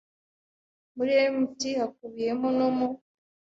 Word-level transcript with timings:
muri 0.95 1.13
Mt 1.37 1.59
hakubiyemo 1.79 2.47
no 2.57 2.67
mu 2.77 2.87